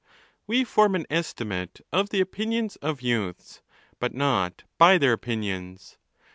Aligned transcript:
We 0.47 0.63
form 0.63 0.95
an 0.95 1.05
estimate 1.11 1.79
of 1.93 2.09
the 2.09 2.21
opinions 2.21 2.75
of 2.77 3.03
youths, 3.03 3.61
but 3.99 4.15
not 4.15 4.63
by 4.79 4.97
their 4.97 5.13
opinions. 5.13 5.99